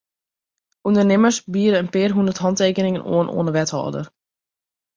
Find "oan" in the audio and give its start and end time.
3.15-3.27, 3.35-3.47